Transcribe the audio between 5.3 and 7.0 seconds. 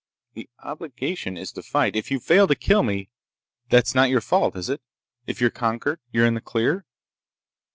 you're conquered, you're in the clear?"